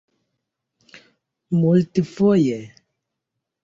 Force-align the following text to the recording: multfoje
multfoje 1.61 2.59